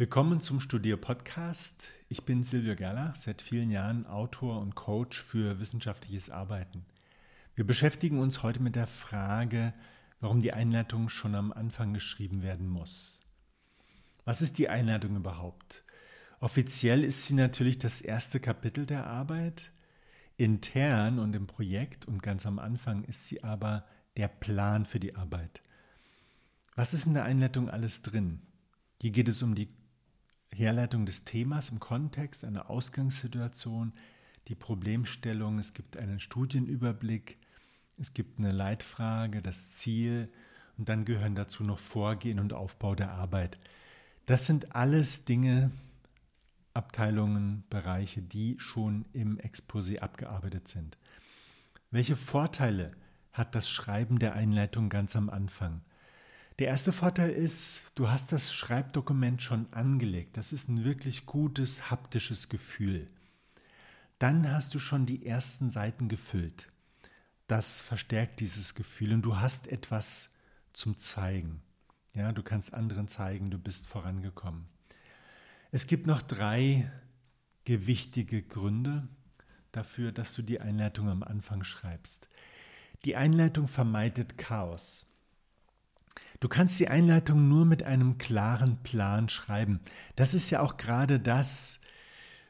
[0.00, 1.88] Willkommen zum Studier-Podcast.
[2.08, 6.86] Ich bin Silvio Gerlach, seit vielen Jahren Autor und Coach für wissenschaftliches Arbeiten.
[7.54, 9.74] Wir beschäftigen uns heute mit der Frage,
[10.20, 13.20] warum die Einleitung schon am Anfang geschrieben werden muss.
[14.24, 15.84] Was ist die Einleitung überhaupt?
[16.40, 19.70] Offiziell ist sie natürlich das erste Kapitel der Arbeit.
[20.38, 23.84] Intern und im Projekt und ganz am Anfang ist sie aber
[24.16, 25.60] der Plan für die Arbeit.
[26.74, 28.40] Was ist in der Einleitung alles drin?
[29.02, 29.68] Hier geht es um die
[30.52, 33.92] Herleitung des Themas im Kontext, eine Ausgangssituation,
[34.48, 37.38] die Problemstellung, es gibt einen Studienüberblick,
[37.98, 40.28] es gibt eine Leitfrage, das Ziel
[40.78, 43.58] und dann gehören dazu noch Vorgehen und Aufbau der Arbeit.
[44.26, 45.70] Das sind alles Dinge,
[46.72, 50.96] Abteilungen, Bereiche, die schon im Exposé abgearbeitet sind.
[51.90, 52.92] Welche Vorteile
[53.32, 55.82] hat das Schreiben der Einleitung ganz am Anfang?
[56.60, 60.36] Der erste Vorteil ist, du hast das Schreibdokument schon angelegt.
[60.36, 63.06] Das ist ein wirklich gutes haptisches Gefühl.
[64.18, 66.68] Dann hast du schon die ersten Seiten gefüllt.
[67.46, 70.34] Das verstärkt dieses Gefühl und du hast etwas
[70.74, 71.62] zum Zeigen.
[72.12, 74.66] Ja, du kannst anderen zeigen, du bist vorangekommen.
[75.70, 76.92] Es gibt noch drei
[77.64, 79.08] gewichtige Gründe
[79.72, 82.28] dafür, dass du die Einleitung am Anfang schreibst.
[83.06, 85.06] Die Einleitung vermeidet Chaos.
[86.40, 89.80] Du kannst die Einleitung nur mit einem klaren Plan schreiben.
[90.16, 91.80] Das ist ja auch gerade das,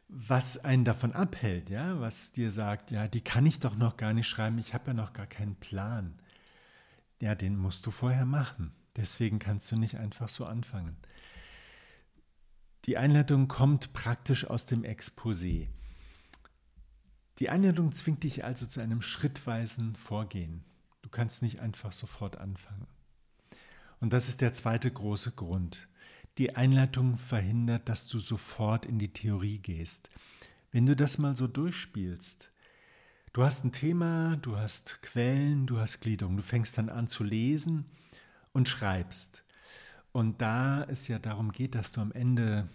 [0.08, 4.12] was einen davon abhält, ja, was dir sagt, ja, die kann ich doch noch gar
[4.12, 6.18] nicht schreiben, ich habe ja noch gar keinen Plan.
[7.20, 8.72] Ja, den musst du vorher machen.
[8.96, 10.96] Deswegen kannst du nicht einfach so anfangen.
[12.86, 15.68] Die Einleitung kommt praktisch aus dem Exposé.
[17.38, 20.64] Die Einleitung zwingt dich also zu einem schrittweisen Vorgehen.
[21.02, 22.86] Du kannst nicht einfach sofort anfangen.
[24.00, 25.88] Und das ist der zweite große Grund.
[26.38, 30.08] Die Einleitung verhindert, dass du sofort in die Theorie gehst.
[30.72, 32.50] Wenn du das mal so durchspielst,
[33.32, 37.24] du hast ein Thema, du hast Quellen, du hast Gliederung, du fängst dann an zu
[37.24, 37.84] lesen
[38.52, 39.44] und schreibst.
[40.12, 42.68] Und da es ja darum geht, dass du am Ende,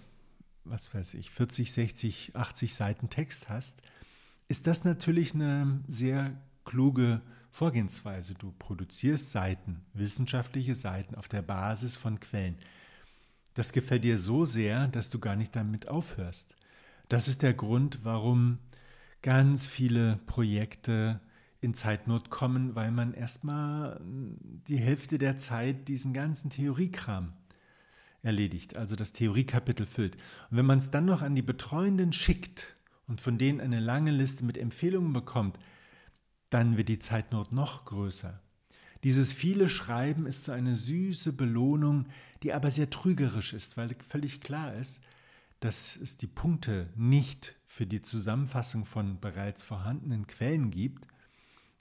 [0.63, 3.81] was weiß ich, 40, 60, 80 Seiten Text hast,
[4.47, 7.21] ist das natürlich eine sehr kluge
[7.51, 8.33] Vorgehensweise.
[8.33, 12.57] Du produzierst Seiten, wissenschaftliche Seiten auf der Basis von Quellen.
[13.53, 16.55] Das gefällt dir so sehr, dass du gar nicht damit aufhörst.
[17.07, 18.57] Das ist der Grund, warum
[19.21, 21.21] ganz viele Projekte
[21.61, 27.33] in Zeitnot kommen, weil man erstmal die Hälfte der Zeit diesen ganzen Theoriekram
[28.21, 30.15] erledigt, also das Theoriekapitel füllt.
[30.49, 32.75] Und wenn man es dann noch an die Betreuenden schickt
[33.07, 35.57] und von denen eine lange Liste mit Empfehlungen bekommt,
[36.55, 38.39] dann wird die Zeitnot noch größer.
[39.03, 42.05] Dieses viele Schreiben ist so eine süße Belohnung,
[42.43, 45.03] die aber sehr trügerisch ist, weil völlig klar ist,
[45.59, 51.05] dass es die Punkte nicht für die Zusammenfassung von bereits vorhandenen Quellen gibt,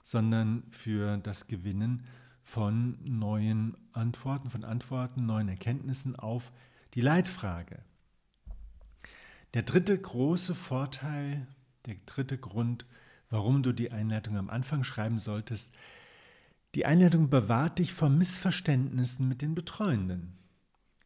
[0.03, 2.03] sondern für das Gewinnen
[2.43, 6.51] von neuen Antworten, von Antworten, neuen Erkenntnissen auf
[6.95, 7.79] die Leitfrage.
[9.53, 11.47] Der dritte große Vorteil,
[11.85, 12.85] der dritte Grund,
[13.35, 15.75] warum du die Einleitung am Anfang schreiben solltest.
[16.73, 20.37] Die Einleitung bewahrt dich vor Missverständnissen mit den Betreuenden.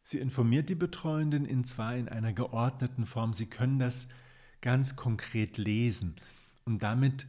[0.04, 4.06] Sie informiert die Betreuenden in zwar in einer geordneten Form, sie können das
[4.60, 6.14] ganz konkret lesen
[6.64, 7.26] und damit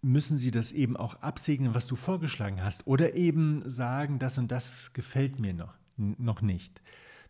[0.00, 4.50] müssen sie das eben auch absegnen, was du vorgeschlagen hast oder eben sagen, das und
[4.50, 6.80] das gefällt mir noch, noch nicht.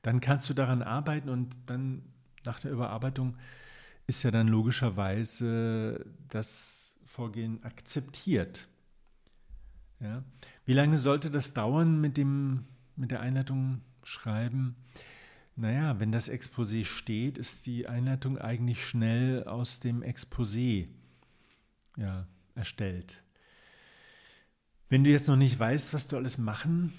[0.03, 2.03] Dann kannst du daran arbeiten und dann
[2.45, 3.37] nach der Überarbeitung
[4.07, 8.67] ist ja dann logischerweise das Vorgehen akzeptiert.
[10.01, 10.23] Ja?
[10.65, 12.65] Wie lange sollte das dauern mit, dem,
[12.97, 14.77] mit der Einleitung schreiben?
[15.57, 20.89] Naja, wenn das Exposé steht, ist die Einleitung eigentlich schnell aus dem Exposé
[21.97, 23.23] ja, erstellt.
[24.89, 26.93] Wenn du jetzt noch nicht weißt, was du alles machen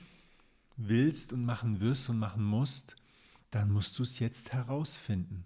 [0.78, 2.96] willst und machen wirst und machen musst,
[3.52, 5.46] dann musst du es jetzt herausfinden.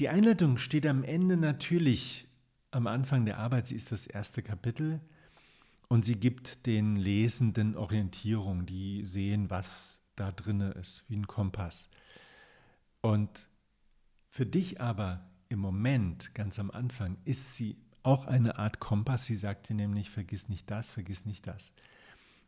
[0.00, 2.26] Die Einleitung steht am Ende natürlich
[2.70, 3.66] am Anfang der Arbeit.
[3.66, 4.98] Sie ist das erste Kapitel
[5.88, 11.90] und sie gibt den Lesenden Orientierung, die sehen, was da drinne ist, wie ein Kompass.
[13.02, 13.50] Und
[14.30, 19.26] für dich aber im Moment, ganz am Anfang, ist sie auch eine Art Kompass.
[19.26, 21.74] Sie sagt dir nämlich, vergiss nicht das, vergiss nicht das.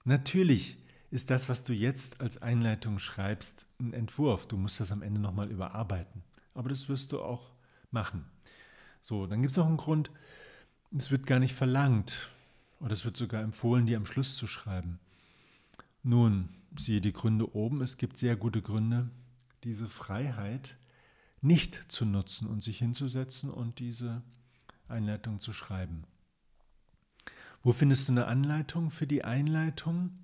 [0.05, 0.79] Natürlich
[1.11, 4.49] ist das, was du jetzt als Einleitung schreibst, ein Entwurf.
[4.49, 7.51] Du musst das am Ende nochmal überarbeiten aber das wirst du auch
[7.91, 8.25] machen.
[9.01, 10.11] So, dann gibt es noch einen Grund,
[10.97, 12.31] es wird gar nicht verlangt
[12.81, 14.99] oder es wird sogar empfohlen, die am Schluss zu schreiben.
[16.03, 19.11] Nun, siehe die Gründe oben, es gibt sehr gute Gründe,
[19.65, 20.77] diese Freiheit
[21.41, 24.23] nicht zu nutzen und sich hinzusetzen und diese
[24.89, 26.05] Einleitung zu schreiben.
[27.63, 30.19] Wo findest du eine Anleitung für die Einleitung?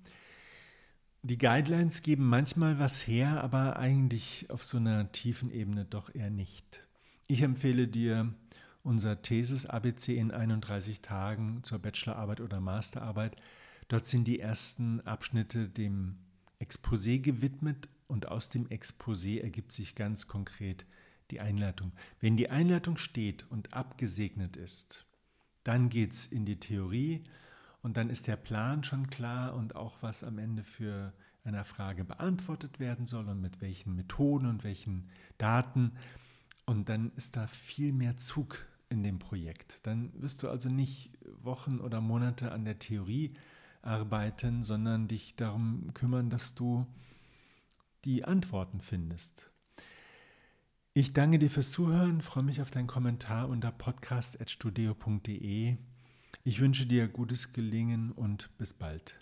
[1.21, 6.29] Die Guidelines geben manchmal was her, aber eigentlich auf so einer tiefen Ebene doch eher
[6.29, 6.87] nicht.
[7.27, 8.33] Ich empfehle dir
[8.83, 13.35] unser Thesis ABC in 31 Tagen zur Bachelorarbeit oder Masterarbeit.
[13.89, 16.15] Dort sind die ersten Abschnitte dem
[16.61, 20.85] Exposé gewidmet und aus dem Exposé ergibt sich ganz konkret
[21.31, 21.91] die Einleitung.
[22.21, 25.05] Wenn die Einleitung steht und abgesegnet ist,
[25.65, 27.25] dann geht es in die Theorie
[27.81, 32.03] und dann ist der Plan schon klar und auch was am Ende für eine Frage
[32.03, 35.93] beantwortet werden soll und mit welchen Methoden und welchen Daten.
[36.65, 39.85] Und dann ist da viel mehr Zug in dem Projekt.
[39.87, 43.31] Dann wirst du also nicht Wochen oder Monate an der Theorie
[43.81, 46.85] arbeiten, sondern dich darum kümmern, dass du
[48.05, 49.49] die Antworten findest.
[50.93, 55.77] Ich danke dir fürs Zuhören, freue mich auf deinen Kommentar unter podcast.studio.de.
[56.45, 59.19] Ich wünsche dir gutes Gelingen und bis bald.